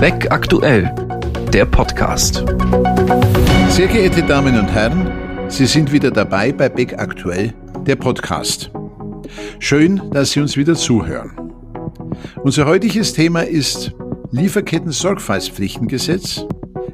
[0.00, 0.94] Beck aktuell,
[1.52, 2.44] der Podcast.
[3.68, 5.10] Sehr geehrte Damen und Herren,
[5.48, 7.52] Sie sind wieder dabei bei Beck aktuell,
[7.84, 8.70] der Podcast.
[9.58, 11.32] Schön, dass Sie uns wieder zuhören.
[12.44, 13.92] Unser heutiges Thema ist
[14.30, 16.46] Lieferketten-Sorgfaltspflichtengesetz,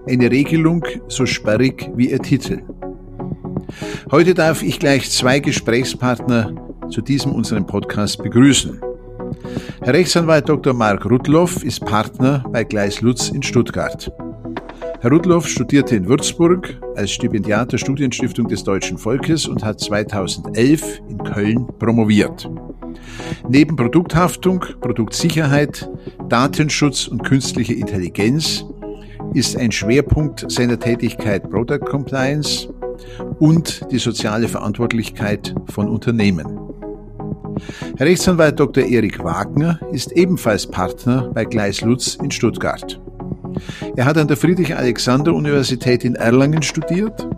[0.08, 2.62] eine Regelung so sperrig wie ihr Titel.
[4.10, 6.54] Heute darf ich gleich zwei Gesprächspartner
[6.88, 8.80] zu diesem unserem Podcast begrüßen.
[9.84, 10.72] Herr Rechtsanwalt Dr.
[10.72, 14.10] Mark Rudloff ist Partner bei Gleis Lutz in Stuttgart.
[15.02, 21.02] Herr Rudloff studierte in Würzburg als Stipendiat der Studienstiftung des deutschen Volkes und hat 2011
[21.10, 22.48] in Köln promoviert.
[23.46, 25.86] Neben Produkthaftung, Produktsicherheit,
[26.30, 28.64] Datenschutz und künstliche Intelligenz
[29.34, 32.72] ist ein Schwerpunkt seiner Tätigkeit Product Compliance
[33.38, 36.73] und die soziale Verantwortlichkeit von Unternehmen.
[37.96, 38.84] Herr Rechtsanwalt Dr.
[38.84, 43.00] Erik Wagner ist ebenfalls Partner bei Gleis Lutz in Stuttgart.
[43.96, 47.28] Er hat an der Friedrich-Alexander-Universität in Erlangen studiert.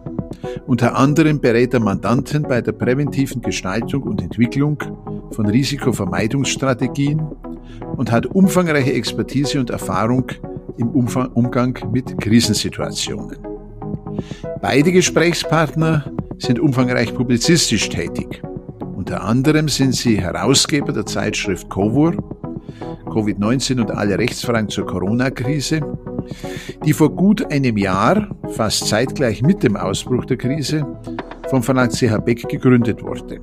[0.66, 4.78] Unter anderem berät er Mandanten bei der präventiven Gestaltung und Entwicklung
[5.30, 7.20] von Risikovermeidungsstrategien
[7.96, 10.26] und hat umfangreiche Expertise und Erfahrung
[10.78, 13.38] im Umgang mit Krisensituationen.
[14.60, 18.42] Beide Gesprächspartner sind umfangreich publizistisch tätig.
[19.06, 22.12] Unter anderem sind sie Herausgeber der Zeitschrift Covur,
[23.04, 25.80] Covid-19 und alle Rechtsfragen zur Corona-Krise,
[26.84, 30.84] die vor gut einem Jahr, fast zeitgleich mit dem Ausbruch der Krise,
[31.48, 33.38] vom Verlag CH Beck gegründet wurde.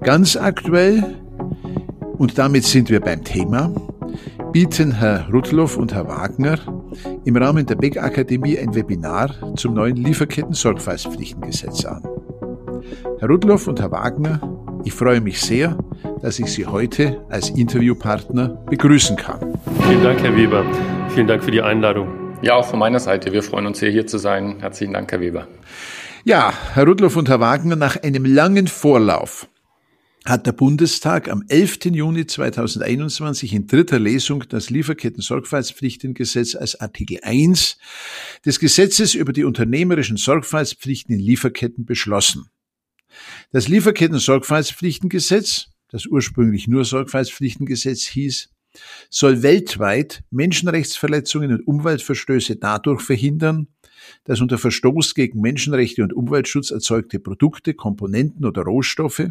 [0.00, 1.14] Ganz aktuell,
[2.16, 3.70] und damit sind wir beim Thema,
[4.50, 6.58] bieten Herr Rudloff und Herr Wagner
[7.26, 12.02] im Rahmen der Beck Akademie ein Webinar zum neuen Lieferketten-Sorgfaltspflichtengesetz an.
[13.24, 14.38] Herr Rudloff und Herr Wagner,
[14.84, 15.78] ich freue mich sehr,
[16.20, 19.58] dass ich Sie heute als Interviewpartner begrüßen kann.
[19.88, 20.62] Vielen Dank, Herr Weber.
[21.08, 22.36] Vielen Dank für die Einladung.
[22.42, 23.32] Ja, auch von meiner Seite.
[23.32, 24.56] Wir freuen uns sehr, hier zu sein.
[24.60, 25.48] Herzlichen Dank, Herr Weber.
[26.24, 29.48] Ja, Herr Rudloff und Herr Wagner, nach einem langen Vorlauf
[30.26, 31.78] hat der Bundestag am 11.
[31.92, 37.78] Juni 2021 in dritter Lesung das Lieferketten-Sorgfaltspflichtengesetz als Artikel 1
[38.44, 42.50] des Gesetzes über die unternehmerischen Sorgfaltspflichten in Lieferketten beschlossen.
[43.52, 48.50] Das Lieferketten-Sorgfaltspflichtengesetz, das ursprünglich nur Sorgfaltspflichtengesetz hieß,
[49.08, 53.68] soll weltweit Menschenrechtsverletzungen und Umweltverstöße dadurch verhindern,
[54.24, 59.30] dass unter Verstoß gegen Menschenrechte und Umweltschutz erzeugte Produkte, Komponenten oder Rohstoffe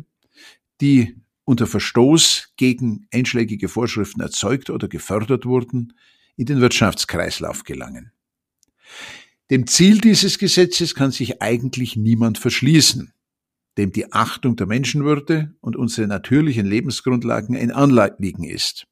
[0.82, 5.94] die unter Verstoß gegen einschlägige Vorschriften erzeugt oder gefördert wurden,
[6.36, 8.12] in den Wirtschaftskreislauf gelangen.
[9.50, 13.14] Dem Ziel dieses Gesetzes kann sich eigentlich niemand verschließen,
[13.78, 18.86] dem die Achtung der Menschenwürde und unsere natürlichen Lebensgrundlagen ein Anliegen ist.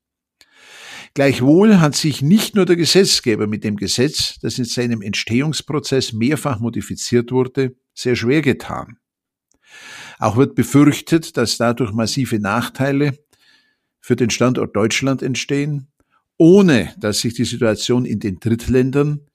[1.13, 6.59] Gleichwohl hat sich nicht nur der Gesetzgeber mit dem Gesetz, das in seinem Entstehungsprozess mehrfach
[6.59, 8.97] modifiziert wurde, sehr schwer getan.
[10.19, 13.17] Auch wird befürchtet, dass dadurch massive Nachteile
[13.99, 15.87] für den Standort Deutschland entstehen,
[16.37, 19.27] ohne dass sich die Situation in den Drittländern,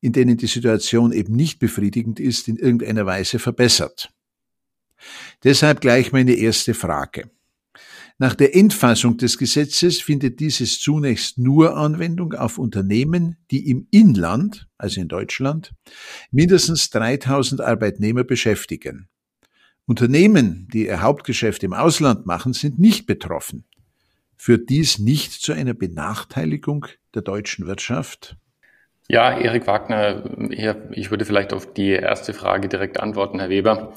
[0.00, 4.10] in denen die Situation eben nicht befriedigend ist, in irgendeiner Weise verbessert.
[5.44, 7.30] Deshalb gleich meine erste Frage.
[8.20, 14.66] Nach der Endfassung des Gesetzes findet dieses zunächst nur Anwendung auf Unternehmen, die im Inland,
[14.76, 15.72] also in Deutschland,
[16.32, 19.08] mindestens 3000 Arbeitnehmer beschäftigen.
[19.86, 23.64] Unternehmen, die ihr Hauptgeschäft im Ausland machen, sind nicht betroffen.
[24.36, 28.36] Führt dies nicht zu einer Benachteiligung der deutschen Wirtschaft?
[29.08, 33.94] Ja, Erik Wagner, ich würde vielleicht auf die erste Frage direkt antworten, Herr Weber.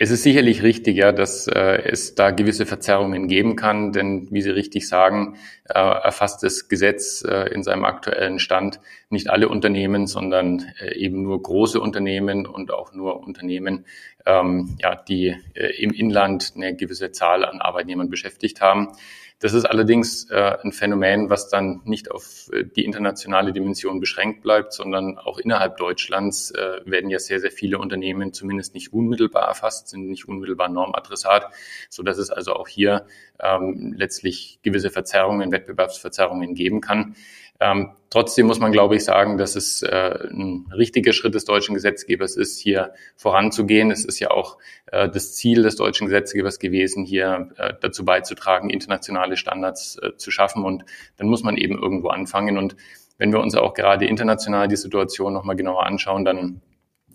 [0.00, 4.42] Es ist sicherlich richtig, ja, dass äh, es da gewisse Verzerrungen geben kann, denn wie
[4.42, 8.78] Sie richtig sagen, äh, erfasst das Gesetz äh, in seinem aktuellen Stand
[9.10, 13.86] nicht alle Unternehmen, sondern äh, eben nur große Unternehmen und auch nur Unternehmen,
[14.24, 18.92] ähm, ja, die äh, im Inland eine gewisse Zahl an Arbeitnehmern beschäftigt haben.
[19.40, 24.42] Das ist allerdings äh, ein Phänomen, was dann nicht auf äh, die internationale Dimension beschränkt
[24.42, 29.46] bleibt, sondern auch innerhalb Deutschlands äh, werden ja sehr, sehr viele Unternehmen zumindest nicht unmittelbar
[29.46, 31.52] erfasst, sind nicht unmittelbar Normadressat,
[31.88, 33.06] so dass es also auch hier
[33.38, 37.14] ähm, letztlich gewisse Verzerrungen, Wettbewerbsverzerrungen geben kann.
[37.60, 41.74] Ähm, trotzdem muss man, glaube ich, sagen, dass es äh, ein richtiger Schritt des deutschen
[41.74, 43.90] Gesetzgebers ist, hier voranzugehen.
[43.90, 48.70] Es ist ja auch äh, das Ziel des deutschen Gesetzgebers gewesen, hier äh, dazu beizutragen,
[48.70, 50.64] internationale Standards äh, zu schaffen.
[50.64, 50.84] Und
[51.16, 52.58] dann muss man eben irgendwo anfangen.
[52.58, 52.76] Und
[53.18, 56.60] wenn wir uns auch gerade international die Situation nochmal genauer anschauen, dann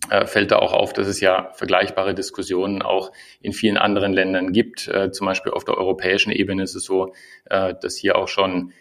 [0.09, 4.51] äh, fällt da auch auf, dass es ja vergleichbare Diskussionen auch in vielen anderen Ländern
[4.51, 4.89] gibt.
[4.89, 7.13] Äh, zum Beispiel auf der europäischen Ebene ist es so,
[7.45, 8.71] dass hier auch schon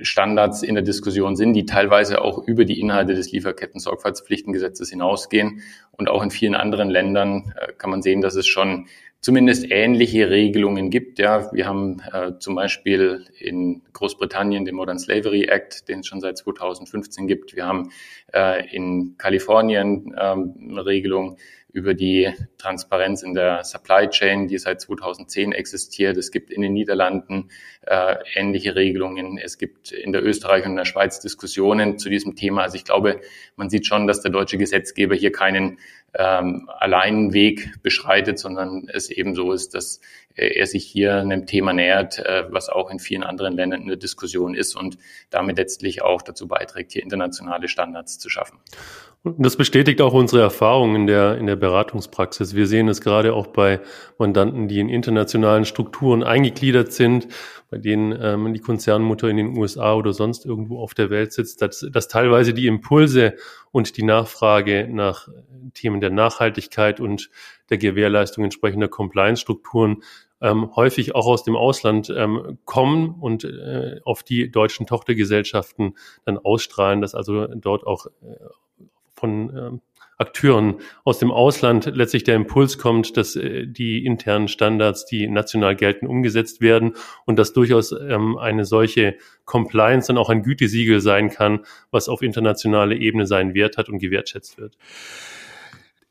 [0.00, 5.62] Standards in der Diskussion sind, die teilweise auch über die Inhalte des Lieferketten-Sorgfaltspflichtengesetzes hinausgehen.
[5.92, 8.86] Und auch in vielen anderen Ländern äh, kann man sehen, dass es schon
[9.20, 11.18] zumindest ähnliche Regelungen gibt.
[11.18, 16.20] Ja, wir haben äh, zum Beispiel in Großbritannien den Modern Slavery Act, den es schon
[16.20, 17.54] seit 2015 gibt.
[17.54, 17.90] Wir haben
[18.32, 21.36] äh, in Kalifornien ähm, eine Regelung
[21.72, 26.16] über die Transparenz in der Supply Chain, die seit 2010 existiert.
[26.16, 27.50] Es gibt in den Niederlanden
[27.86, 29.38] äh, ähnliche Regelungen.
[29.38, 32.62] Es gibt in der Österreich und in der Schweiz Diskussionen zu diesem Thema.
[32.62, 33.20] Also ich glaube,
[33.56, 35.78] man sieht schon, dass der deutsche Gesetzgeber hier keinen
[36.14, 40.00] ähm, alleinen Weg beschreitet, sondern es eben so ist, dass
[40.34, 43.96] er sich hier einem Thema nähert, äh, was auch in vielen anderen Ländern in der
[43.96, 44.96] Diskussion ist und
[45.30, 48.58] damit letztlich auch dazu beiträgt, hier internationale Standards zu schaffen.
[49.22, 52.54] Und das bestätigt auch unsere Erfahrung in der, in der Beratungspraxis.
[52.54, 53.80] Wir sehen es gerade auch bei
[54.16, 57.28] Mandanten, die in internationalen Strukturen eingegliedert sind,
[57.70, 61.60] bei denen ähm, die Konzernmutter in den USA oder sonst irgendwo auf der Welt sitzt,
[61.60, 63.34] dass, dass teilweise die Impulse
[63.72, 65.28] und die Nachfrage nach
[65.74, 67.30] Themen der Nachhaltigkeit und
[67.70, 70.02] der Gewährleistung entsprechender Compliance-Strukturen
[70.40, 76.38] ähm, häufig auch aus dem Ausland ähm, kommen und äh, auf die deutschen Tochtergesellschaften dann
[76.38, 78.36] ausstrahlen, dass also dort auch äh,
[79.14, 79.80] von ähm,
[80.20, 85.74] Akteuren aus dem Ausland letztlich der Impuls kommt, dass äh, die internen Standards, die national
[85.76, 86.94] gelten, umgesetzt werden
[87.24, 92.20] und dass durchaus ähm, eine solche Compliance dann auch ein Gütesiegel sein kann, was auf
[92.22, 94.76] internationaler Ebene seinen Wert hat und gewertschätzt wird.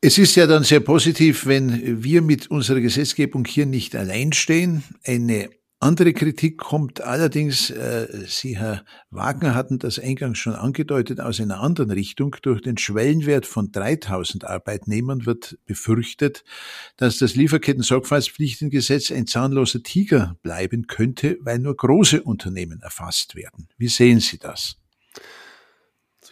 [0.02, 4.82] Es ist ja dann sehr positiv, wenn wir mit unserer Gesetzgebung hier nicht allein stehen.
[5.04, 11.38] Eine andere Kritik kommt allerdings, äh, Sie, Herr Wagner, hatten das eingangs schon angedeutet, aus
[11.38, 12.34] einer anderen Richtung.
[12.40, 16.44] Durch den Schwellenwert von 3000 Arbeitnehmern wird befürchtet,
[16.96, 23.68] dass das Lieferketten-Sorgfaltspflichtengesetz ein zahnloser Tiger bleiben könnte, weil nur große Unternehmen erfasst werden.
[23.76, 24.76] Wie sehen Sie das?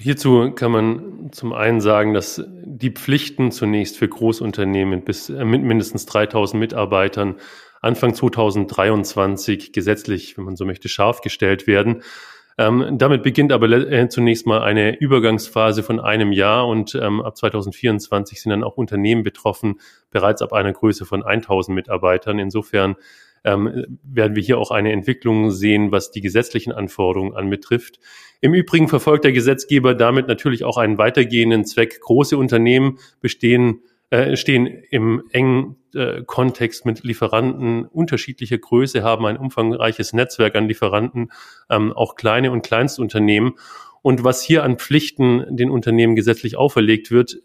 [0.00, 5.62] Hierzu kann man zum einen sagen, dass die Pflichten zunächst für Großunternehmen bis äh, mit
[5.62, 7.36] mindestens 3000 Mitarbeitern
[7.80, 12.02] Anfang 2023 gesetzlich, wenn man so möchte, scharf gestellt werden.
[12.58, 17.36] Ähm, damit beginnt aber äh, zunächst mal eine Übergangsphase von einem Jahr und ähm, ab
[17.36, 19.80] 2024 sind dann auch Unternehmen betroffen,
[20.10, 22.40] bereits ab einer Größe von 1000 Mitarbeitern.
[22.40, 22.96] Insofern
[23.44, 27.98] ähm, werden wir hier auch eine Entwicklung sehen, was die gesetzlichen Anforderungen anbetrifft.
[28.40, 32.00] Im Übrigen verfolgt der Gesetzgeber damit natürlich auch einen weitergehenden Zweck.
[32.00, 33.80] Große Unternehmen bestehen
[34.10, 40.66] äh, stehen im engen äh, Kontext mit Lieferanten unterschiedlicher Größe, haben ein umfangreiches Netzwerk an
[40.66, 41.30] Lieferanten,
[41.68, 43.54] ähm, auch kleine und Kleinstunternehmen.
[44.00, 47.36] Und was hier an Pflichten den Unternehmen gesetzlich auferlegt wird,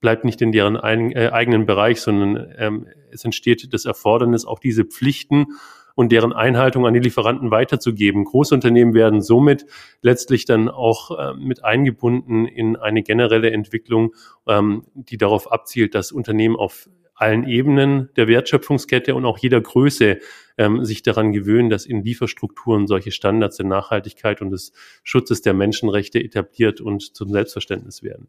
[0.00, 4.58] bleibt nicht in deren ein, äh, eigenen Bereich, sondern ähm, es entsteht das Erfordernis, auch
[4.58, 5.46] diese Pflichten
[5.94, 8.24] und deren Einhaltung an die Lieferanten weiterzugeben.
[8.24, 9.66] Großunternehmen werden somit
[10.02, 14.14] letztlich dann auch äh, mit eingebunden in eine generelle Entwicklung,
[14.46, 16.88] ähm, die darauf abzielt, dass Unternehmen auf
[17.20, 20.20] allen Ebenen der Wertschöpfungskette und auch jeder Größe
[20.56, 24.72] ähm, sich daran gewöhnen, dass in Lieferstrukturen solche Standards der Nachhaltigkeit und des
[25.04, 28.28] Schutzes der Menschenrechte etabliert und zum Selbstverständnis werden.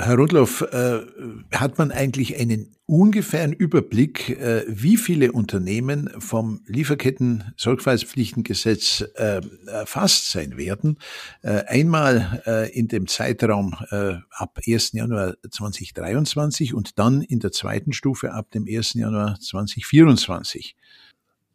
[0.00, 1.00] Herr Rudloff, äh,
[1.52, 10.56] hat man eigentlich einen ungefähren Überblick, äh, wie viele Unternehmen vom Lieferketten-Sorgfaltspflichtengesetz äh, erfasst sein
[10.56, 11.00] werden?
[11.42, 14.92] Äh, einmal äh, in dem Zeitraum äh, ab 1.
[14.92, 18.94] Januar 2023 und dann in der zweiten Stufe ab dem 1.
[18.94, 20.76] Januar 2024.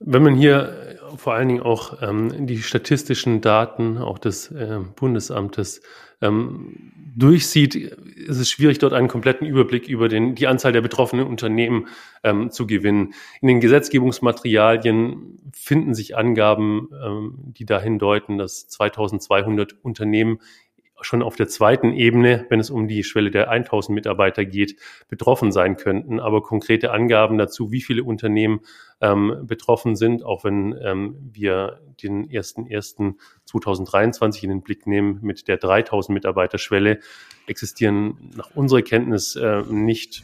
[0.05, 4.53] Wenn man hier vor allen Dingen auch ähm, die statistischen Daten auch des
[4.97, 5.79] Bundesamtes
[6.23, 11.27] ähm, durchsieht, ist es schwierig, dort einen kompletten Überblick über den, die Anzahl der betroffenen
[11.27, 11.87] Unternehmen
[12.23, 13.13] ähm, zu gewinnen.
[13.41, 20.39] In den Gesetzgebungsmaterialien finden sich Angaben, ähm, die dahin deuten, dass 2200 Unternehmen
[21.05, 24.75] schon auf der zweiten Ebene, wenn es um die Schwelle der 1000 Mitarbeiter geht,
[25.07, 26.19] betroffen sein könnten.
[26.19, 28.61] Aber konkrete Angaben dazu, wie viele Unternehmen
[29.01, 35.57] ähm, betroffen sind, auch wenn ähm, wir den 1.1.2023 in den Blick nehmen mit der
[35.57, 36.99] 3000 Mitarbeiter Schwelle,
[37.47, 40.23] existieren nach unserer Kenntnis äh, nicht.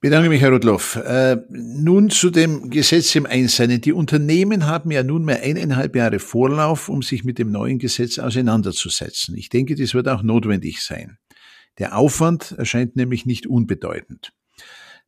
[0.00, 0.94] Bedanke mich, Herr Rudloff.
[0.94, 3.80] Äh, nun zu dem Gesetz im Einzelnen.
[3.80, 9.36] Die Unternehmen haben ja nunmehr eineinhalb Jahre Vorlauf, um sich mit dem neuen Gesetz auseinanderzusetzen.
[9.36, 11.18] Ich denke, das wird auch notwendig sein.
[11.78, 14.32] Der Aufwand erscheint nämlich nicht unbedeutend.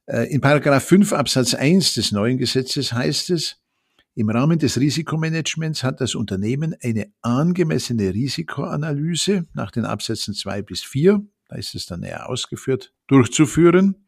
[0.07, 3.59] Äh, in Paragraph 5 Absatz 1 des neuen Gesetzes heißt es,
[4.17, 10.83] im Rahmen des Risikomanagements hat das Unternehmen eine angemessene Risikoanalyse nach den Absätzen 2 bis
[10.83, 14.07] 4 da ist es dann näher ausgeführt, durchzuführen,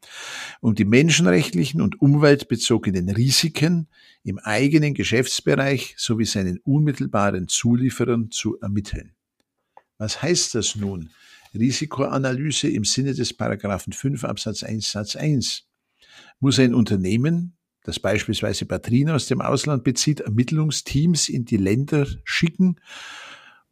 [0.60, 3.88] um die menschenrechtlichen und umweltbezogenen Risiken
[4.22, 9.16] im eigenen Geschäftsbereich sowie seinen unmittelbaren Zulieferern zu ermitteln.
[9.98, 11.10] Was heißt das nun?
[11.52, 15.64] Risikoanalyse im Sinne des Paragraphen 5 Absatz 1 Satz 1.
[16.38, 22.76] Muss ein Unternehmen, das beispielsweise Batterien aus dem Ausland bezieht, Ermittlungsteams in die Länder schicken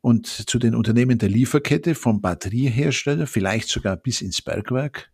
[0.00, 5.10] und zu den Unternehmen der Lieferkette vom Batteriehersteller, vielleicht sogar bis ins Bergwerk?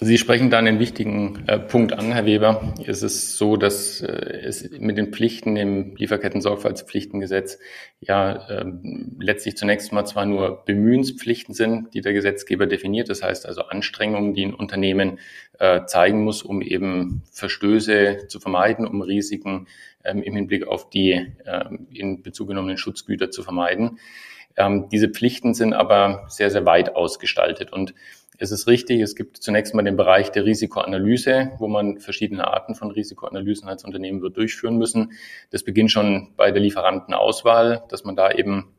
[0.00, 2.74] Sie sprechen da einen wichtigen äh, Punkt an, Herr Weber.
[2.84, 4.08] Es ist so, dass äh,
[4.42, 7.60] es mit den Pflichten im Lieferketten-Sorgfaltspflichtengesetz
[8.00, 8.64] ja äh,
[9.20, 13.08] letztlich zunächst mal zwar nur Bemühenspflichten sind, die der Gesetzgeber definiert.
[13.08, 15.20] Das heißt also Anstrengungen, die ein Unternehmen
[15.60, 19.68] äh, zeigen muss, um eben Verstöße zu vermeiden, um Risiken
[20.04, 23.98] ähm, im Hinblick auf die ähm, in Bezug genommenen Schutzgüter zu vermeiden.
[24.56, 27.94] Ähm, diese Pflichten sind aber sehr, sehr weit ausgestaltet und
[28.36, 32.74] es ist richtig, es gibt zunächst mal den Bereich der Risikoanalyse, wo man verschiedene Arten
[32.74, 35.12] von Risikoanalysen als Unternehmen wird durchführen müssen.
[35.50, 38.74] Das beginnt schon bei der Lieferantenauswahl, dass man da eben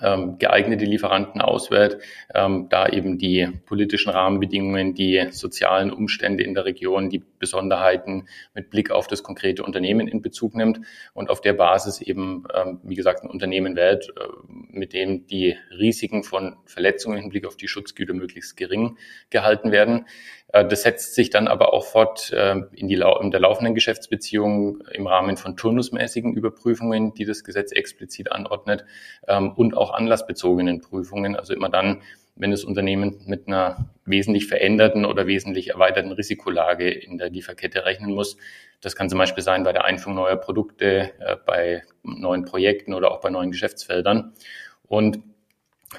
[0.00, 1.98] ähm, geeignete Lieferanten auswählt,
[2.34, 8.70] ähm, da eben die politischen Rahmenbedingungen, die sozialen Umstände in der Region, die Besonderheiten mit
[8.70, 10.80] Blick auf das konkrete Unternehmen in Bezug nimmt
[11.12, 15.56] und auf der Basis eben, ähm, wie gesagt, ein Unternehmen wählt, äh, mit dem die
[15.76, 18.96] Risiken von Verletzungen im Blick auf die Schutzgüter möglichst gering
[19.30, 20.06] gehalten werden.
[20.52, 24.82] Äh, das setzt sich dann aber auch fort äh, in, die, in der laufenden Geschäftsbeziehung
[24.92, 28.84] im Rahmen von turnusmäßigen Überprüfungen, die das Gesetz explizit anordnet,
[29.26, 31.36] ähm, und auch anlassbezogenen Prüfungen.
[31.36, 32.02] Also immer dann,
[32.36, 38.14] wenn das Unternehmen mit einer wesentlich veränderten oder wesentlich erweiterten Risikolage in der Lieferkette rechnen
[38.14, 38.36] muss.
[38.80, 43.10] Das kann zum Beispiel sein bei der Einführung neuer Produkte, äh, bei neuen Projekten oder
[43.10, 44.32] auch bei neuen Geschäftsfeldern.
[44.88, 45.20] Und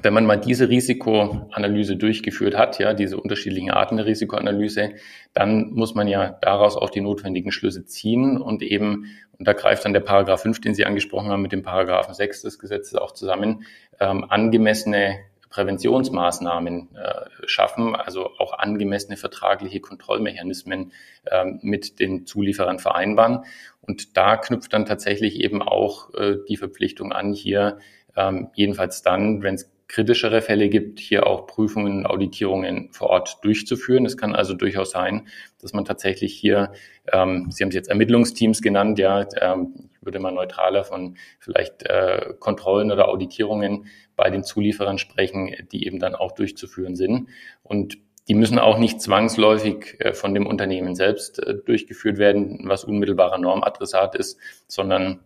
[0.01, 4.91] wenn man mal diese Risikoanalyse durchgeführt hat, ja, diese unterschiedlichen Arten der Risikoanalyse,
[5.33, 9.07] dann muss man ja daraus auch die notwendigen Schlüsse ziehen und eben,
[9.38, 12.41] und da greift dann der Paragraph 5, den Sie angesprochen haben, mit dem Paragraphen 6
[12.43, 13.65] des Gesetzes auch zusammen,
[14.00, 15.19] ähm, angemessene
[15.51, 20.93] Präventionsmaßnahmen äh, schaffen, also auch angemessene vertragliche Kontrollmechanismen
[21.25, 23.43] äh, mit den Zulieferern vereinbaren.
[23.81, 27.77] Und da knüpft dann tatsächlich eben auch äh, die Verpflichtung an, hier
[28.15, 33.39] ähm, jedenfalls dann, wenn es kritischere Fälle gibt, hier auch Prüfungen und Auditierungen vor Ort
[33.43, 34.05] durchzuführen.
[34.05, 35.27] Es kann also durchaus sein,
[35.62, 36.72] dass man tatsächlich hier,
[37.12, 41.84] ähm, Sie haben es jetzt Ermittlungsteams genannt, ja, ähm, ich würde mal neutraler von vielleicht
[41.84, 43.86] äh, Kontrollen oder Auditierungen
[44.21, 47.29] bei den Zulieferern sprechen, die eben dann auch durchzuführen sind.
[47.63, 47.97] Und
[48.27, 53.39] die müssen auch nicht zwangsläufig äh, von dem Unternehmen selbst äh, durchgeführt werden, was unmittelbarer
[53.39, 54.37] Normadressat ist,
[54.67, 55.21] sondern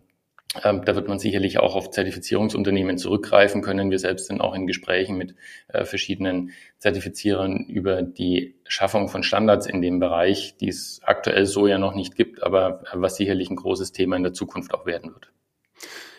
[0.64, 3.90] ähm, da wird man sicherlich auch auf Zertifizierungsunternehmen zurückgreifen können.
[3.90, 5.34] Wir selbst sind auch in Gesprächen mit
[5.68, 11.66] äh, verschiedenen Zertifizierern über die Schaffung von Standards in dem Bereich, die es aktuell so
[11.66, 15.12] ja noch nicht gibt, aber was sicherlich ein großes Thema in der Zukunft auch werden
[15.12, 15.32] wird.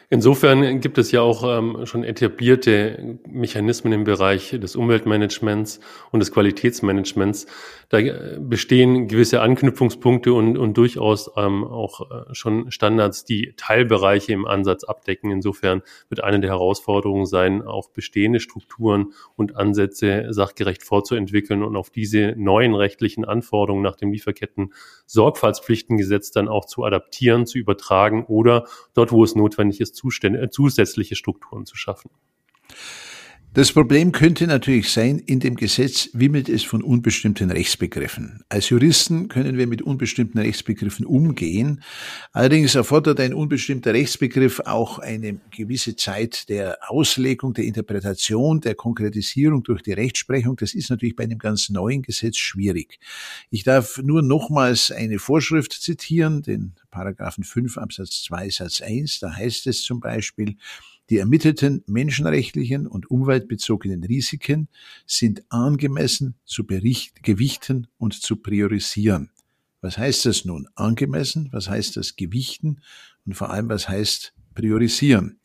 [0.10, 6.32] Insofern gibt es ja auch ähm, schon etablierte Mechanismen im Bereich des Umweltmanagements und des
[6.32, 7.46] Qualitätsmanagements.
[7.90, 14.32] Da äh, bestehen gewisse Anknüpfungspunkte und, und durchaus ähm, auch äh, schon Standards, die Teilbereiche
[14.32, 15.30] im Ansatz abdecken.
[15.30, 21.90] Insofern wird eine der Herausforderungen sein, auch bestehende Strukturen und Ansätze sachgerecht vorzuentwickeln und auf
[21.90, 29.12] diese neuen rechtlichen Anforderungen nach dem Lieferketten-Sorgfaltspflichtengesetz dann auch zu adaptieren, zu übertragen oder dort,
[29.12, 32.12] wo es notwendig ist, äh, zusätzliche Strukturen zu schaffen.
[33.58, 38.44] Das Problem könnte natürlich sein, in dem Gesetz wimmelt es von unbestimmten Rechtsbegriffen.
[38.50, 41.82] Als Juristen können wir mit unbestimmten Rechtsbegriffen umgehen.
[42.34, 49.64] Allerdings erfordert ein unbestimmter Rechtsbegriff auch eine gewisse Zeit der Auslegung, der Interpretation, der Konkretisierung
[49.64, 50.56] durch die Rechtsprechung.
[50.58, 53.00] Das ist natürlich bei einem ganz neuen Gesetz schwierig.
[53.50, 59.20] Ich darf nur nochmals eine Vorschrift zitieren, den Paragraphen 5 Absatz 2 Satz 1.
[59.20, 60.58] Da heißt es zum Beispiel,
[61.10, 64.68] die ermittelten menschenrechtlichen und umweltbezogenen Risiken
[65.06, 69.32] sind angemessen zu bericht, gewichten und zu priorisieren.
[69.82, 70.68] Was heißt das nun?
[70.76, 71.50] Angemessen?
[71.52, 72.82] Was heißt das gewichten?
[73.26, 75.40] Und vor allem, was heißt priorisieren?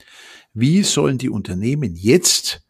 [0.54, 2.64] Wie sollen die Unternehmen jetzt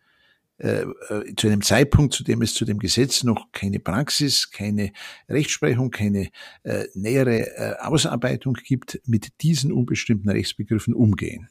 [0.58, 4.92] äh, äh, zu einem Zeitpunkt, zu dem es zu dem Gesetz noch keine Praxis, keine
[5.28, 6.30] Rechtsprechung, keine
[6.62, 11.48] äh, nähere äh, Ausarbeitung gibt, mit diesen unbestimmten Rechtsbegriffen umgehen?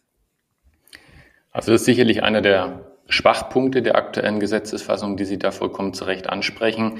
[1.52, 6.06] Also das ist sicherlich einer der Schwachpunkte der aktuellen Gesetzesfassung, die Sie da vollkommen zu
[6.06, 7.00] Recht ansprechen.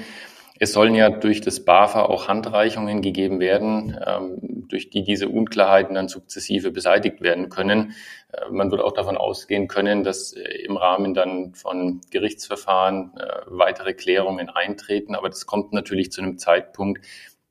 [0.58, 5.94] Es sollen ja durch das BAFA auch Handreichungen gegeben werden, ähm, durch die diese Unklarheiten
[5.94, 7.94] dann sukzessive beseitigt werden können.
[8.32, 13.40] Äh, man wird auch davon ausgehen können, dass äh, im Rahmen dann von Gerichtsverfahren äh,
[13.46, 15.14] weitere Klärungen eintreten.
[15.14, 17.04] Aber das kommt natürlich zu einem Zeitpunkt,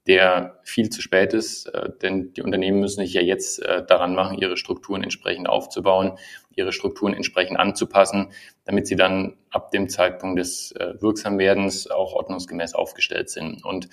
[0.07, 4.57] der viel zu spät ist, denn die Unternehmen müssen sich ja jetzt daran machen, ihre
[4.57, 6.17] Strukturen entsprechend aufzubauen,
[6.55, 8.31] ihre Strukturen entsprechend anzupassen,
[8.65, 13.63] damit sie dann ab dem Zeitpunkt des äh, Wirksamwerdens auch ordnungsgemäß aufgestellt sind.
[13.63, 13.89] Und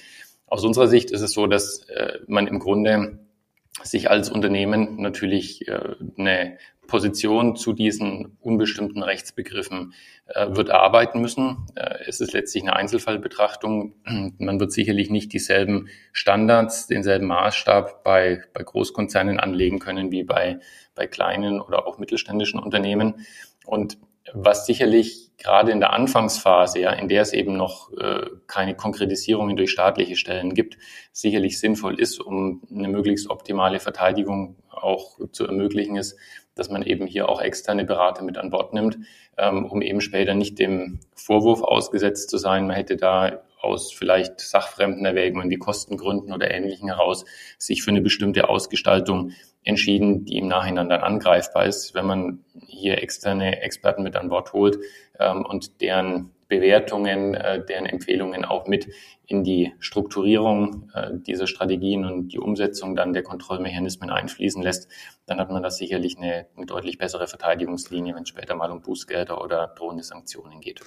[0.47, 1.87] aus unserer Sicht ist es so, dass
[2.27, 3.19] man im Grunde
[3.82, 5.64] sich als Unternehmen natürlich
[6.18, 6.58] eine
[6.88, 9.92] Position zu diesen unbestimmten Rechtsbegriffen
[10.26, 11.66] äh, wird erarbeiten müssen.
[11.76, 13.94] Äh, es ist letztlich eine Einzelfallbetrachtung.
[14.38, 20.58] Man wird sicherlich nicht dieselben Standards, denselben Maßstab bei, bei Großkonzernen anlegen können wie bei,
[20.94, 23.26] bei kleinen oder auch mittelständischen Unternehmen.
[23.66, 23.99] Und
[24.35, 29.56] was sicherlich gerade in der Anfangsphase, ja, in der es eben noch äh, keine Konkretisierungen
[29.56, 30.78] durch staatliche Stellen gibt,
[31.12, 36.18] sicherlich sinnvoll ist, um eine möglichst optimale Verteidigung auch zu ermöglichen, ist,
[36.54, 38.99] dass man eben hier auch externe Berater mit an Bord nimmt,
[39.37, 44.40] ähm, um eben später nicht dem Vorwurf ausgesetzt zu sein, man hätte da aus vielleicht
[44.40, 47.25] sachfremden Erwägungen wie Kostengründen oder Ähnlichen heraus
[47.58, 49.32] sich für eine bestimmte Ausgestaltung
[49.68, 54.52] entschieden, die im Nachhinein dann angreifbar ist, wenn man hier externe Experten mit an Bord
[54.52, 54.78] holt
[55.20, 58.88] ähm, und deren Bewertungen, äh, deren Empfehlungen auch mit
[59.26, 64.90] in die Strukturierung äh, dieser Strategien und die Umsetzung dann der Kontrollmechanismen einfließen lässt,
[65.26, 68.80] dann hat man da sicherlich eine, eine deutlich bessere Verteidigungslinie, wenn es später mal um
[68.80, 70.80] Bußgelder oder drohende Sanktionen geht.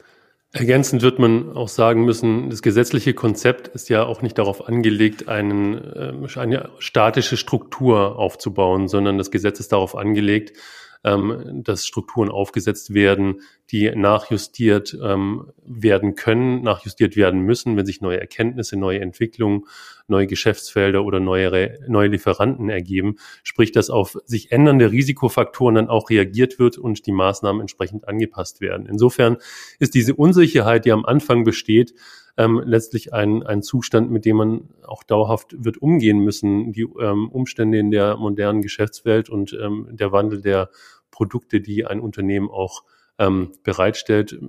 [0.53, 5.29] Ergänzend wird man auch sagen müssen, das gesetzliche Konzept ist ja auch nicht darauf angelegt,
[5.29, 10.58] einen, äh, eine statische Struktur aufzubauen, sondern das Gesetz ist darauf angelegt,
[11.05, 13.41] ähm, dass Strukturen aufgesetzt werden,
[13.72, 19.63] die nachjustiert ähm, werden können, nachjustiert werden müssen, wenn sich neue Erkenntnisse, neue Entwicklungen,
[20.12, 23.15] neue Geschäftsfelder oder neue, neue Lieferanten ergeben.
[23.41, 28.62] Sprich, dass auf sich ändernde Risikofaktoren dann auch reagiert wird und die Maßnahmen entsprechend angepasst
[28.62, 28.86] werden.
[28.86, 29.38] Insofern
[29.80, 31.96] ist diese Unsicherheit, die am Anfang besteht,
[32.38, 36.72] ähm, letztlich ein, ein Zustand, mit dem man auch dauerhaft wird umgehen müssen.
[36.72, 40.70] Die ähm, Umstände in der modernen Geschäftswelt und ähm, der Wandel der
[41.10, 42.83] Produkte, die ein Unternehmen auch
[43.18, 44.40] ähm, bereitstellt,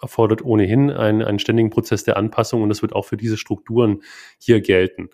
[0.00, 4.02] erfordert ohnehin einen, einen ständigen Prozess der Anpassung und das wird auch für diese Strukturen
[4.38, 5.10] hier gelten.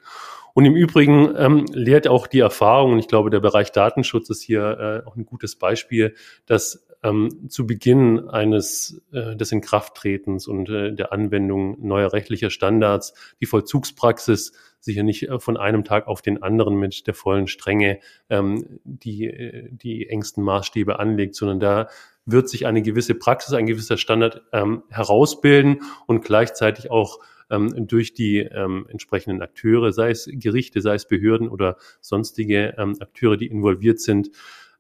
[0.55, 4.41] Und im Übrigen ähm, lehrt auch die Erfahrung, und ich glaube, der Bereich Datenschutz ist
[4.41, 6.15] hier äh, auch ein gutes Beispiel,
[6.47, 13.15] dass ähm, zu Beginn eines äh, des Inkrafttretens und äh, der Anwendung neuer rechtlicher Standards
[13.41, 18.01] die Vollzugspraxis sicher nicht äh, von einem Tag auf den anderen mit der vollen Strenge
[18.31, 21.89] ähm, die, äh, die engsten Maßstäbe anlegt, sondern da
[22.27, 27.19] wird sich eine gewisse Praxis, ein gewisser Standard ähm, herausbilden und gleichzeitig auch
[27.51, 32.97] ähm, durch die ähm, entsprechenden Akteure, sei es Gerichte, sei es Behörden oder sonstige ähm,
[33.01, 34.31] Akteure, die involviert sind,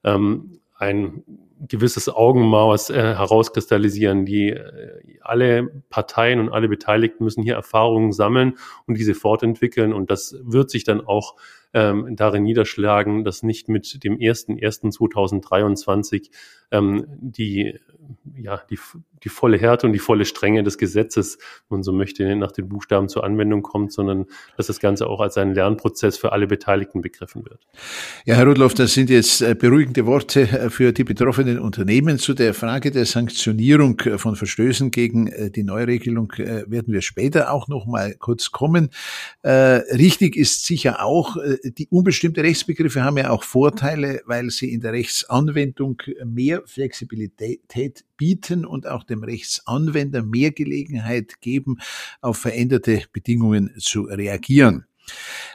[0.02, 1.22] ähm, ein
[1.68, 4.26] gewisses Augenmaß äh, herauskristallisieren.
[4.26, 8.54] Die äh, alle Parteien und alle Beteiligten müssen hier Erfahrungen sammeln
[8.87, 9.92] und diese fortentwickeln.
[9.92, 11.37] Und das wird sich dann auch
[11.74, 16.30] ähm, darin niederschlagen, dass nicht mit dem 1.1.2023
[16.70, 17.78] ähm, die
[18.37, 18.78] ja, die,
[19.22, 22.68] die volle Härte und die volle Strenge des Gesetzes, wenn man so möchte, nach den
[22.68, 27.00] Buchstaben zur Anwendung kommt, sondern dass das Ganze auch als ein Lernprozess für alle Beteiligten
[27.00, 27.66] begriffen wird.
[28.24, 32.18] Ja, Herr Rudloff, das sind jetzt äh, beruhigende Worte äh, für die betroffenen Unternehmen.
[32.18, 37.68] Zu der Frage der Sanktionierung äh, von Verstößen gegen die Neuregelung werden wir später auch
[37.68, 38.90] noch mal kurz kommen.
[39.44, 44.92] Richtig ist sicher auch, die unbestimmte Rechtsbegriffe haben ja auch Vorteile, weil sie in der
[44.92, 51.79] Rechtsanwendung mehr Flexibilität bieten und auch dem Rechtsanwender mehr Gelegenheit geben,
[52.20, 54.87] auf veränderte Bedingungen zu reagieren.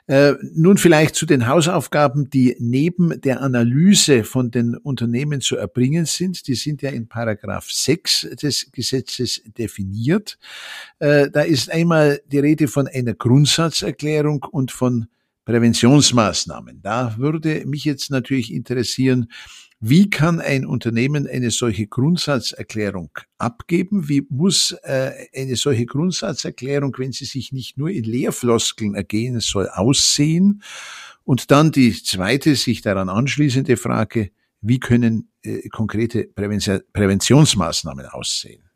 [0.08, 6.06] Äh, nun vielleicht zu den Hausaufgaben, die neben der Analyse von den Unternehmen zu erbringen
[6.06, 6.48] sind.
[6.48, 10.38] Die sind ja in Paragraph 6 des Gesetzes definiert.
[11.00, 15.08] Äh, da ist einmal die Rede von einer Grundsatzerklärung und von
[15.50, 16.84] Präventionsmaßnahmen.
[16.84, 19.32] Da würde mich jetzt natürlich interessieren,
[19.80, 23.10] wie kann ein Unternehmen eine solche Grundsatzerklärung
[23.40, 24.08] abgeben?
[24.08, 29.68] Wie muss äh, eine solche Grundsatzerklärung, wenn sie sich nicht nur in Leerfloskeln ergehen soll,
[29.70, 30.62] aussehen?
[31.24, 34.30] Und dann die zweite, sich daran anschließende Frage,
[34.62, 38.69] wie können äh, konkrete Präventionsmaßnahmen aussehen?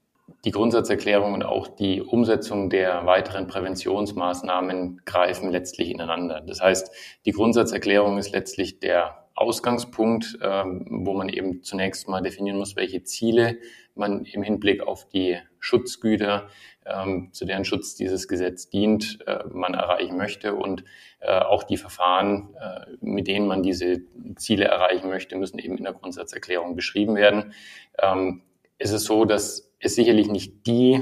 [0.46, 6.42] Die Grundsatzerklärung und auch die Umsetzung der weiteren Präventionsmaßnahmen greifen letztlich ineinander.
[6.42, 6.92] Das heißt,
[7.26, 13.04] die Grundsatzerklärung ist letztlich der Ausgangspunkt, ähm, wo man eben zunächst mal definieren muss, welche
[13.04, 13.58] Ziele
[13.96, 16.48] man im Hinblick auf die Schutzgüter
[16.86, 20.56] ähm, zu deren Schutz dieses Gesetz dient, äh, man erreichen möchte.
[20.56, 20.84] Und
[21.20, 24.02] äh, auch die Verfahren, äh, mit denen man diese
[24.36, 27.54] Ziele erreichen möchte, müssen eben in der Grundsatzerklärung beschrieben werden.
[27.98, 28.42] Ähm,
[28.78, 30.94] es ist so, dass es sicherlich nicht die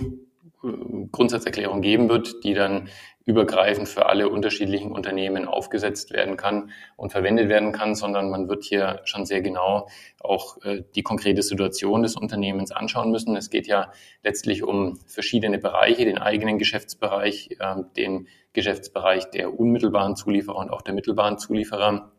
[0.63, 2.89] äh, Grundsatzerklärung geben wird, die dann
[3.23, 8.63] übergreifend für alle unterschiedlichen Unternehmen aufgesetzt werden kann und verwendet werden kann, sondern man wird
[8.63, 9.87] hier schon sehr genau
[10.19, 13.35] auch äh, die konkrete Situation des Unternehmens anschauen müssen.
[13.35, 13.91] Es geht ja
[14.23, 20.81] letztlich um verschiedene Bereiche, den eigenen Geschäftsbereich, äh, den Geschäftsbereich der unmittelbaren Zulieferer und auch
[20.81, 22.10] der mittelbaren Zulieferer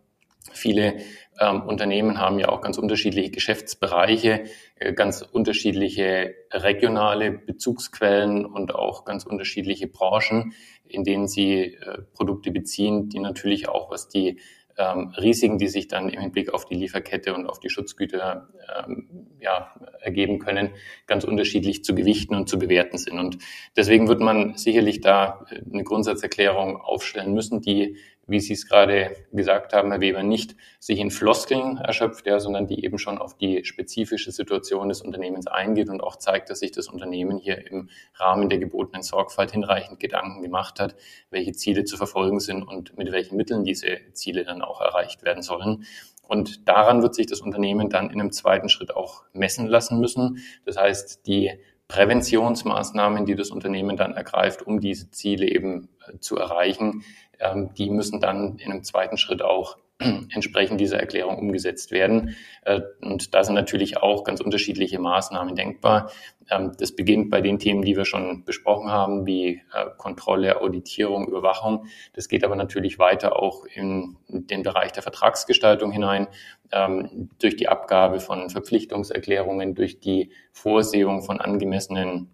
[0.53, 0.97] Viele
[1.41, 4.45] ähm, Unternehmen haben ja auch ganz unterschiedliche Geschäftsbereiche,
[4.77, 10.53] äh, ganz unterschiedliche regionale Bezugsquellen und auch ganz unterschiedliche Branchen,
[10.85, 14.41] in denen sie äh, Produkte beziehen, die natürlich auch, was die
[14.79, 18.49] ähm, Risiken, die sich dann im Hinblick auf die Lieferkette und auf die Schutzgüter
[18.87, 20.71] ähm, ja, ergeben können,
[21.07, 23.19] ganz unterschiedlich zu gewichten und zu bewerten sind.
[23.19, 23.39] Und
[23.77, 29.17] deswegen wird man sicherlich da äh, eine Grundsatzerklärung aufstellen müssen, die wie Sie es gerade
[29.33, 33.37] gesagt haben, Herr Weber, nicht sich in Floskeln erschöpft, ja, sondern die eben schon auf
[33.37, 37.89] die spezifische Situation des Unternehmens eingeht und auch zeigt, dass sich das Unternehmen hier im
[38.15, 40.95] Rahmen der gebotenen Sorgfalt hinreichend Gedanken gemacht hat,
[41.31, 45.43] welche Ziele zu verfolgen sind und mit welchen Mitteln diese Ziele dann auch erreicht werden
[45.43, 45.85] sollen.
[46.23, 50.39] Und daran wird sich das Unternehmen dann in einem zweiten Schritt auch messen lassen müssen.
[50.65, 51.51] Das heißt, die
[51.93, 57.05] Präventionsmaßnahmen, die das Unternehmen dann ergreift, um diese Ziele eben äh, zu erreichen,
[57.39, 59.77] ähm, die müssen dann in einem zweiten Schritt auch
[60.35, 62.37] entsprechend dieser Erklärung umgesetzt werden.
[62.65, 66.11] Äh, und da sind natürlich auch ganz unterschiedliche Maßnahmen denkbar.
[66.51, 71.29] Ähm, das beginnt bei den Themen, die wir schon besprochen haben, wie äh, Kontrolle, Auditierung,
[71.29, 71.87] Überwachung.
[72.15, 76.29] Das geht aber natürlich weiter auch in den Bereich der Vertragsgestaltung hinein,
[76.73, 82.32] ähm, durch die Abgabe von Verpflichtungserklärungen, durch die Vorsehung von angemessenen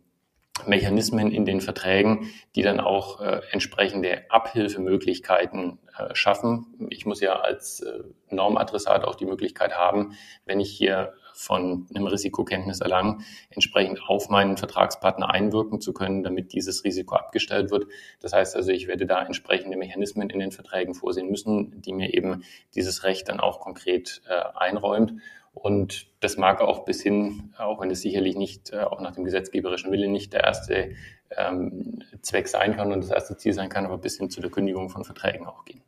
[0.67, 6.67] Mechanismen in den Verträgen, die dann auch äh, entsprechende Abhilfemöglichkeiten äh, schaffen.
[6.91, 12.09] Ich muss ja als äh, Normadressat auch die Möglichkeit haben, wenn ich hier von einem
[12.09, 17.87] Risikokenntnis erlangen, entsprechend auf meinen Vertragspartner einwirken zu können, damit dieses Risiko abgestellt wird.
[18.21, 22.13] Das heißt also, ich werde da entsprechende Mechanismen in den Verträgen vorsehen müssen, die mir
[22.13, 22.43] eben
[22.75, 25.13] dieses Recht dann auch konkret äh, einräumt.
[25.59, 29.25] Und das mag auch bis hin, auch wenn es sicherlich nicht, äh, auch nach dem
[29.25, 30.93] gesetzgeberischen Willen nicht der erste
[31.37, 34.51] ähm, Zweck sein kann und das erste Ziel sein kann, aber bis hin zu der
[34.51, 35.83] Kündigung von Verträgen auch gehen.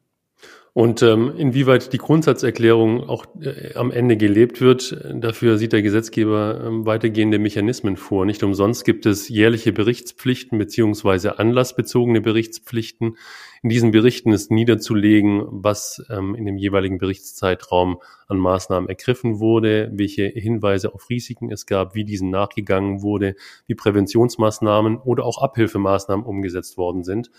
[0.73, 6.63] Und ähm, inwieweit die Grundsatzerklärung auch äh, am Ende gelebt wird, dafür sieht der Gesetzgeber
[6.65, 8.25] ähm, weitergehende Mechanismen vor.
[8.25, 13.17] Nicht umsonst gibt es jährliche Berichtspflichten beziehungsweise anlassbezogene Berichtspflichten.
[13.65, 19.91] In diesen Berichten ist niederzulegen, was ähm, in dem jeweiligen Berichtszeitraum an Maßnahmen ergriffen wurde,
[19.93, 23.35] welche Hinweise auf Risiken es gab, wie diesen nachgegangen wurde,
[23.67, 27.33] wie Präventionsmaßnahmen oder auch Abhilfemaßnahmen umgesetzt worden sind.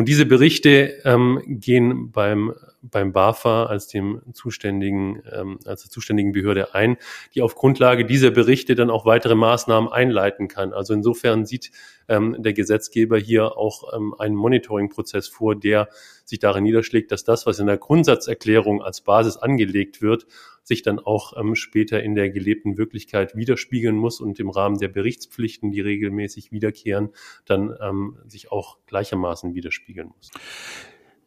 [0.00, 6.32] Und diese Berichte ähm, gehen beim, beim BAFA als dem zuständigen, ähm, als der zuständigen
[6.32, 6.96] Behörde ein,
[7.34, 10.72] die auf Grundlage dieser Berichte dann auch weitere Maßnahmen einleiten kann.
[10.72, 11.70] Also insofern sieht
[12.08, 15.90] ähm, der Gesetzgeber hier auch ähm, einen Monitoring-Prozess vor, der
[16.24, 20.26] sich darin niederschlägt, dass das, was in der Grundsatzerklärung als Basis angelegt wird,
[20.70, 24.88] sich dann auch ähm, später in der gelebten Wirklichkeit widerspiegeln muss und im Rahmen der
[24.88, 27.10] Berichtspflichten, die regelmäßig wiederkehren,
[27.44, 30.30] dann ähm, sich auch gleichermaßen widerspiegeln muss.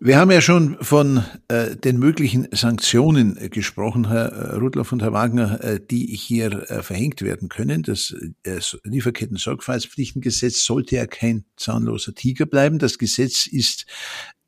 [0.05, 5.01] Wir haben ja schon von äh, den möglichen Sanktionen äh, gesprochen, Herr äh, Rudloff und
[5.01, 7.83] Herr Wagner, äh, die hier äh, verhängt werden können.
[7.83, 8.13] Das
[8.43, 12.79] äh, Lieferketten-Sorgfaltspflichtengesetz sollte ja kein zahnloser Tiger bleiben.
[12.79, 13.85] Das Gesetz ist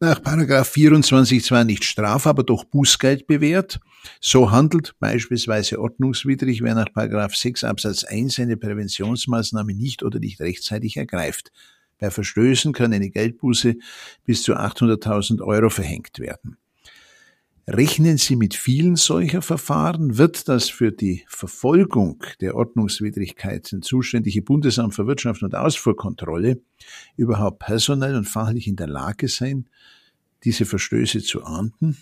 [0.01, 3.79] nach Paragraph 24 zwar nicht straf, aber doch Bußgeld bewährt.
[4.19, 10.41] So handelt beispielsweise ordnungswidrig, wer nach Paragraph 6 Absatz 1 eine Präventionsmaßnahme nicht oder nicht
[10.41, 11.53] rechtzeitig ergreift.
[11.99, 13.75] Bei Verstößen kann eine Geldbuße
[14.25, 16.57] bis zu 800.000 Euro verhängt werden.
[17.67, 20.19] Rechnen Sie mit vielen solcher Verfahren?
[20.19, 26.61] Wird das für die Verfolgung der Ordnungswidrigkeiten zuständige Bundesamt für Wirtschaft und Ausfuhrkontrolle
[27.17, 29.67] überhaupt personell und fachlich in der Lage sein,
[30.43, 31.97] diese Verstöße zu ahnden?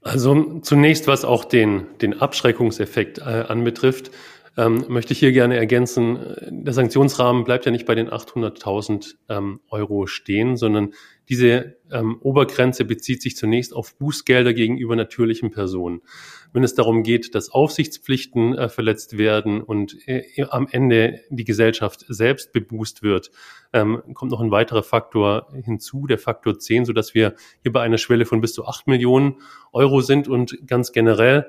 [0.00, 4.12] Also zunächst, was auch den, den Abschreckungseffekt äh, anbetrifft,
[4.56, 9.60] ähm, möchte ich hier gerne ergänzen, der Sanktionsrahmen bleibt ja nicht bei den 800.000 ähm,
[9.68, 10.94] Euro stehen, sondern
[11.28, 16.00] diese ähm, Obergrenze bezieht sich zunächst auf Bußgelder gegenüber natürlichen Personen.
[16.52, 22.06] Wenn es darum geht, dass Aufsichtspflichten äh, verletzt werden und äh, am Ende die Gesellschaft
[22.08, 23.30] selbst bebußt wird,
[23.72, 27.98] ähm, kommt noch ein weiterer Faktor hinzu, der Faktor 10, sodass wir hier bei einer
[27.98, 29.36] Schwelle von bis zu 8 Millionen
[29.72, 31.46] Euro sind und ganz generell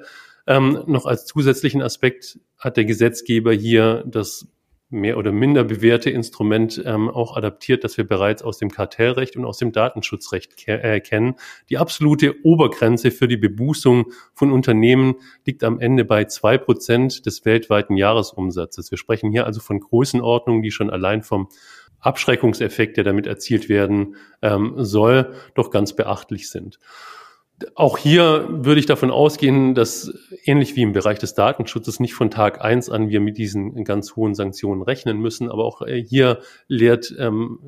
[0.48, 4.48] ähm, noch als zusätzlichen Aspekt hat der Gesetzgeber hier das
[4.90, 9.44] mehr oder minder bewährte Instrument ähm, auch adaptiert, das wir bereits aus dem Kartellrecht und
[9.44, 11.36] aus dem Datenschutzrecht ke äh, kennen.
[11.70, 17.44] Die absolute Obergrenze für die Bebußung von Unternehmen liegt am Ende bei zwei Prozent des
[17.44, 18.90] weltweiten Jahresumsatzes.
[18.90, 21.50] Wir sprechen hier also von Größenordnungen, die schon allein vom
[22.00, 26.80] Abschreckungseffekt, der damit erzielt werden ähm, soll, doch ganz beachtlich sind.
[27.74, 32.30] Auch hier würde ich davon ausgehen, dass ähnlich wie im Bereich des Datenschutzes nicht von
[32.30, 35.50] Tag eins an wir mit diesen ganz hohen Sanktionen rechnen müssen.
[35.50, 37.60] Aber auch äh, hier lehrt, ähm,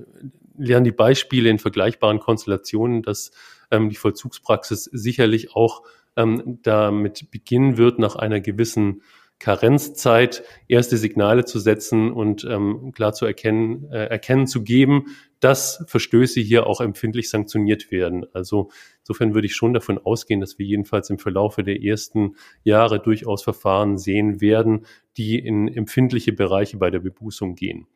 [0.58, 3.32] lernen die Beispiele in vergleichbaren Konstellationen, dass
[3.72, 5.82] ähm, die Vollzugspraxis sicherlich auch
[6.16, 9.02] ähm, damit beginnen wird, nach einer gewissen
[9.40, 15.84] Karenzzeit erste Signale zu setzen und ähm, klar zu erkennen, äh, erkennen zu geben, dass
[15.88, 18.26] Verstöße hier auch empfindlich sanktioniert werden.
[18.34, 18.70] Also
[19.02, 23.42] insofern würde ich schon davon ausgehen, dass wir jedenfalls im Verlaufe der ersten Jahre durchaus
[23.42, 27.88] Verfahren sehen werden, die in empfindliche Bereiche bei der Bebußung gehen.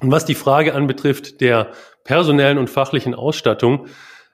[0.00, 1.72] Und was die Frage anbetrifft der
[2.04, 3.88] personellen und fachlichen Ausstattung,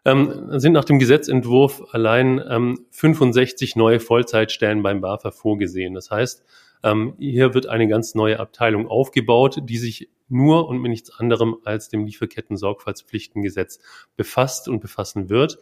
[0.05, 5.95] ähm, sind nach dem Gesetzentwurf allein ähm, 65 neue Vollzeitstellen beim BAFA vorgesehen.
[5.95, 6.45] Das heißt,
[6.83, 11.57] ähm, hier wird eine ganz neue Abteilung aufgebaut, die sich nur und mit nichts anderem
[11.65, 13.79] als dem Lieferketten-Sorgfaltspflichtengesetz
[14.17, 15.59] befasst und befassen wird.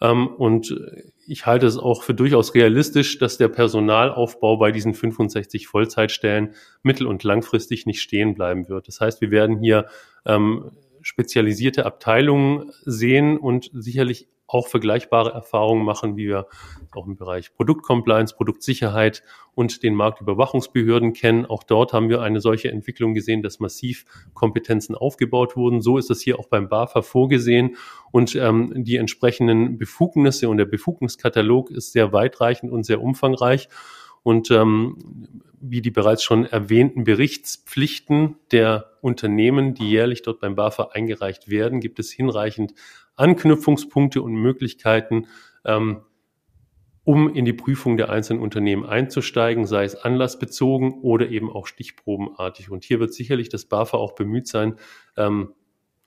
[0.00, 0.74] Ähm, und
[1.26, 7.06] ich halte es auch für durchaus realistisch, dass der Personalaufbau bei diesen 65 Vollzeitstellen mittel-
[7.06, 8.88] und langfristig nicht stehen bleiben wird.
[8.88, 9.86] Das heißt, wir werden hier
[10.26, 10.70] ähm,
[11.04, 16.46] spezialisierte Abteilungen sehen und sicherlich auch vergleichbare Erfahrungen machen, wie wir
[16.92, 19.22] auch im Bereich Produktcompliance, Produktsicherheit
[19.54, 21.46] und den Marktüberwachungsbehörden kennen.
[21.46, 25.80] Auch dort haben wir eine solche Entwicklung gesehen, dass massiv Kompetenzen aufgebaut wurden.
[25.80, 27.76] So ist es hier auch beim BAFA vorgesehen
[28.12, 33.68] und ähm, die entsprechenden Befugnisse und der Befugniskatalog ist sehr weitreichend und sehr umfangreich.
[34.24, 40.90] Und ähm, wie die bereits schon erwähnten Berichtspflichten der Unternehmen, die jährlich dort beim BAFA
[40.92, 42.74] eingereicht werden, gibt es hinreichend
[43.16, 45.26] Anknüpfungspunkte und Möglichkeiten,
[45.64, 46.00] ähm,
[47.04, 52.70] um in die Prüfung der einzelnen Unternehmen einzusteigen, sei es anlassbezogen oder eben auch stichprobenartig.
[52.70, 54.76] Und hier wird sicherlich das BAFA auch bemüht sein,
[55.16, 55.52] ähm,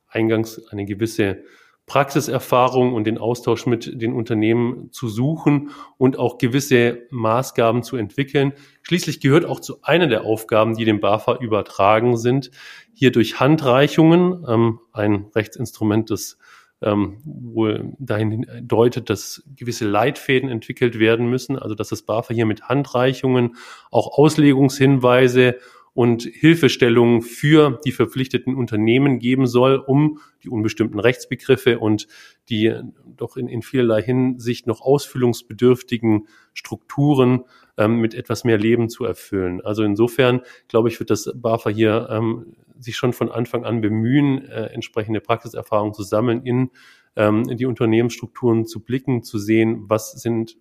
[0.08, 1.44] eingangs eine gewisse
[1.88, 8.52] Praxiserfahrung und den Austausch mit den Unternehmen zu suchen und auch gewisse Maßgaben zu entwickeln.
[8.84, 12.52] Schließlich gehört auch zu einer der Aufgaben, die dem BAFA übertragen sind,
[12.94, 16.38] hier durch Handreichungen, ähm, ein Rechtsinstrument, das
[16.82, 22.46] ähm, wohl dahin deutet, dass gewisse Leitfäden entwickelt werden müssen, also dass das BAFA hier
[22.46, 23.56] mit Handreichungen
[23.92, 25.58] auch Auslegungshinweise
[25.98, 32.08] und Hilfestellungen für die verpflichteten Unternehmen geben soll, um die unbestimmten Rechtsbegriffe und
[32.50, 32.72] die
[33.04, 37.46] doch in, in vielerlei Hinsicht noch ausfüllungsbedürftigen Strukturen
[37.78, 39.60] ähm, mit etwas mehr Leben zu erfüllen.
[39.62, 44.46] Also insofern, glaube ich, wird das BAFA hier ähm, sich schon von Anfang an bemühen,
[44.46, 46.70] äh, entsprechende Praxiserfahrungen zu sammeln, in,
[47.16, 50.58] ähm, in die Unternehmensstrukturen zu blicken, zu sehen, was sind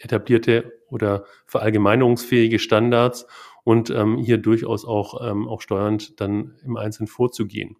[0.00, 3.28] etablierte oder verallgemeinerungsfähige Standards
[3.64, 7.76] und ähm, hier durchaus auch, ähm, auch steuernd dann im Einzelnen vorzugehen.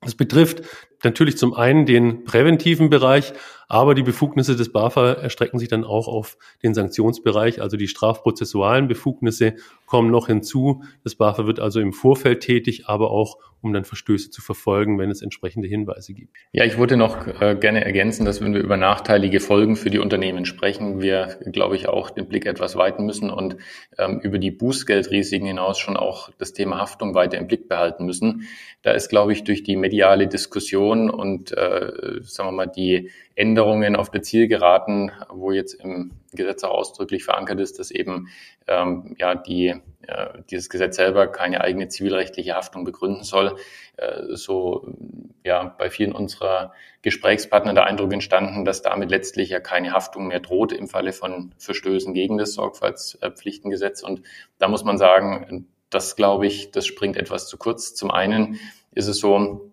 [0.00, 0.62] Das betrifft
[1.04, 3.32] natürlich zum einen den präventiven Bereich,
[3.70, 8.88] aber die Befugnisse des BAFA erstrecken sich dann auch auf den Sanktionsbereich, also die strafprozessualen
[8.88, 9.54] Befugnisse
[9.86, 10.82] kommen noch hinzu.
[11.04, 15.10] Das BAFA wird also im Vorfeld tätig, aber auch um dann Verstöße zu verfolgen, wenn
[15.10, 16.36] es entsprechende Hinweise gibt.
[16.52, 19.98] Ja, ich wollte noch äh, gerne ergänzen, dass wenn wir über nachteilige Folgen für die
[19.98, 23.56] Unternehmen sprechen, wir, glaube ich, auch den Blick etwas weiten müssen und
[23.98, 28.48] ähm, über die Bußgeldrisiken hinaus schon auch das Thema Haftung weiter im Blick behalten müssen.
[28.82, 33.94] Da ist, glaube ich, durch die mediale Diskussion und, äh, sagen wir mal, die Änderungen
[33.94, 38.28] auf der Zielgeraden, wo jetzt im Gesetz auch ausdrücklich verankert ist, dass eben
[38.66, 39.74] ähm, ja die
[40.06, 43.56] äh, dieses Gesetz selber keine eigene zivilrechtliche Haftung begründen soll.
[43.96, 44.86] Äh, so
[45.44, 46.72] ja bei vielen unserer
[47.02, 51.54] Gesprächspartner der Eindruck entstanden, dass damit letztlich ja keine Haftung mehr droht im Falle von
[51.58, 54.02] Verstößen gegen das Sorgfaltspflichtengesetz.
[54.02, 54.22] Und
[54.58, 57.94] da muss man sagen, das glaube ich, das springt etwas zu kurz.
[57.94, 58.58] Zum einen
[58.92, 59.69] ist es so,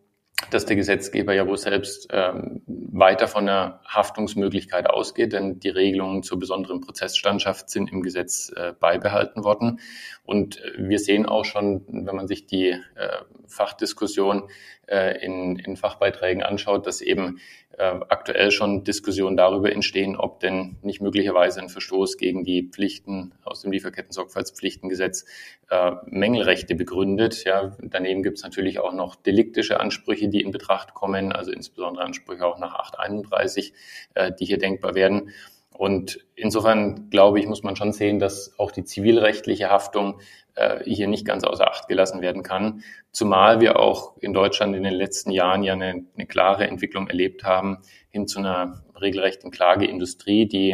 [0.52, 6.23] dass der Gesetzgeber ja wohl selbst ähm, weiter von der Haftungsmöglichkeit ausgeht, denn die Regelungen
[6.23, 9.80] zur besonderen Prozessstandschaft sind im Gesetz äh, beibehalten worden.
[10.23, 12.80] Und äh, wir sehen auch schon, wenn man sich die äh,
[13.47, 14.50] Fachdiskussion
[14.88, 17.39] äh, in, in Fachbeiträgen anschaut, dass eben
[17.80, 23.62] aktuell schon Diskussionen darüber entstehen, ob denn nicht möglicherweise ein Verstoß gegen die Pflichten aus
[23.62, 25.26] dem Lieferketten-Sorgfaltspflichtengesetz
[25.70, 27.44] äh, Mängelrechte begründet.
[27.44, 32.04] Ja, daneben gibt es natürlich auch noch deliktische Ansprüche, die in Betracht kommen, also insbesondere
[32.04, 33.74] Ansprüche auch nach 831,
[34.16, 35.32] äh, die hier denkbar werden.
[35.78, 40.20] Und insofern glaube ich, muss man schon sehen, dass auch die zivilrechtliche Haftung
[40.56, 42.82] äh, hier nicht ganz außer Acht gelassen werden kann.
[43.12, 47.44] Zumal wir auch in Deutschland in den letzten Jahren ja eine, eine klare Entwicklung erlebt
[47.44, 47.78] haben
[48.10, 50.72] hin zu einer regelrechten Klageindustrie, die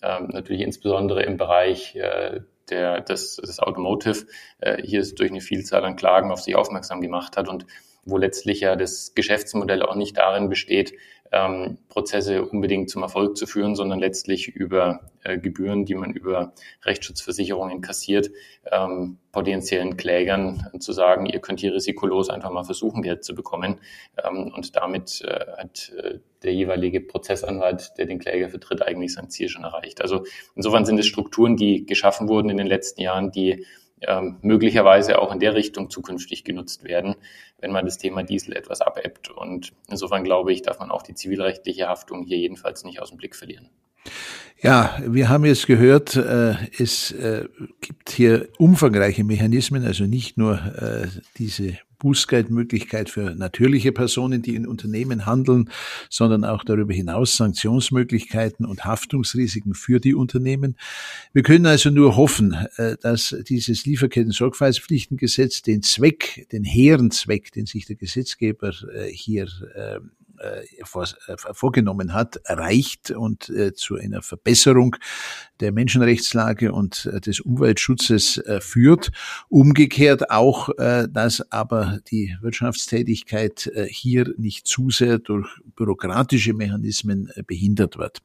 [0.00, 2.40] äh, natürlich insbesondere im Bereich äh,
[2.70, 4.26] der, des, des Automotive
[4.60, 7.66] äh, hier durch eine Vielzahl an Klagen auf sich aufmerksam gemacht hat und
[8.06, 10.94] wo letztlich ja das Geschäftsmodell auch nicht darin besteht,
[11.32, 16.52] ähm, Prozesse unbedingt zum Erfolg zu führen, sondern letztlich über äh, Gebühren, die man über
[16.84, 18.30] Rechtsschutzversicherungen kassiert,
[18.70, 23.80] ähm, potenziellen Klägern zu sagen, ihr könnt hier risikolos einfach mal versuchen, Geld zu bekommen.
[24.22, 29.30] Ähm, und damit äh, hat äh, der jeweilige Prozessanwalt, der den Kläger vertritt, eigentlich sein
[29.30, 30.00] Ziel schon erreicht.
[30.00, 33.64] Also insofern sind es Strukturen, die geschaffen wurden in den letzten Jahren, die
[34.02, 37.16] ähm, möglicherweise auch in der Richtung zukünftig genutzt werden,
[37.58, 39.30] wenn man das Thema Diesel etwas abebbt.
[39.30, 43.18] Und insofern glaube ich, darf man auch die zivilrechtliche Haftung hier jedenfalls nicht aus dem
[43.18, 43.70] Blick verlieren.
[44.62, 47.46] Ja, wir haben jetzt gehört, äh, es äh,
[47.82, 54.66] gibt hier umfangreiche Mechanismen, also nicht nur äh, diese Bußgeldmöglichkeit für natürliche Personen, die in
[54.66, 55.70] Unternehmen handeln,
[56.08, 60.76] sondern auch darüber hinaus Sanktionsmöglichkeiten und Haftungsrisiken für die Unternehmen.
[61.32, 62.54] Wir können also nur hoffen,
[63.00, 68.74] dass dieses Lieferketten-Sorgfaltspflichtengesetz den Zweck, den hehren Zweck, den sich der Gesetzgeber
[69.08, 69.48] hier
[70.38, 74.96] äh, äh, vorgenommen hat, erreicht und äh, zu einer Verbesserung
[75.60, 79.10] der Menschenrechtslage und des Umweltschutzes führt.
[79.48, 88.20] Umgekehrt auch, dass aber die Wirtschaftstätigkeit hier nicht zu sehr durch bürokratische Mechanismen behindert wird.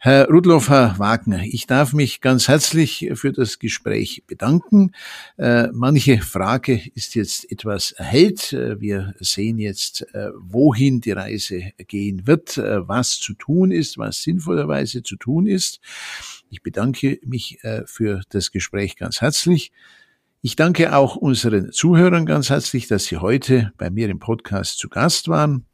[0.00, 4.90] Herr Rudlofer Wagner, ich darf mich ganz herzlich für das Gespräch bedanken.
[5.36, 8.50] Manche Frage ist jetzt etwas erhellt.
[8.50, 10.04] Wir sehen jetzt,
[10.40, 15.46] wohin die Reise Weise gehen wird, äh, was zu tun ist, was sinnvollerweise zu tun
[15.46, 15.80] ist.
[16.50, 19.72] Ich bedanke mich äh, für das Gespräch ganz herzlich.
[20.40, 24.88] Ich danke auch unseren Zuhörern ganz herzlich, dass Sie heute bei mir im Podcast zu
[24.88, 25.66] Gast waren.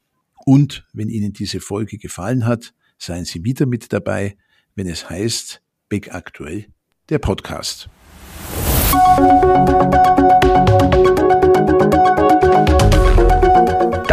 [0.46, 4.36] Und wenn Ihnen diese Folge gefallen hat, seien Sie wieder mit dabei,
[4.74, 6.66] wenn es heißt Big Aktuell,
[7.08, 7.88] der Podcast.